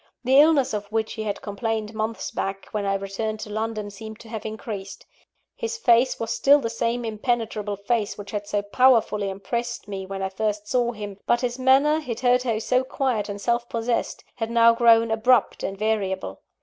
The 0.23 0.39
illness 0.39 0.73
of 0.73 0.87
which 0.91 1.13
he 1.13 1.21
had 1.21 1.43
complained 1.43 1.93
months 1.93 2.31
back, 2.31 2.65
when 2.71 2.85
I 2.85 2.95
returned 2.95 3.39
to 3.41 3.51
London, 3.51 3.91
seemed 3.91 4.19
to 4.21 4.29
have 4.29 4.47
increased. 4.47 5.05
His 5.55 5.77
face 5.77 6.19
was 6.19 6.33
still 6.33 6.57
the 6.59 6.71
same 6.71 7.05
impenetrable 7.05 7.75
face 7.77 8.17
which 8.17 8.31
had 8.31 8.47
so 8.47 8.63
powerfully 8.63 9.29
impressed 9.29 9.87
me 9.87 10.07
when 10.07 10.23
I 10.23 10.29
first 10.29 10.67
saw 10.67 10.93
him, 10.93 11.19
but 11.27 11.41
his 11.41 11.59
manner, 11.59 11.99
hitherto 11.99 12.59
so 12.59 12.83
quiet 12.83 13.29
and 13.29 13.39
self 13.39 13.69
possessed, 13.69 14.23
had 14.37 14.49
now 14.49 14.73
grown 14.73 15.11
abrupt 15.11 15.61
and 15.61 15.77
variable. 15.77 16.39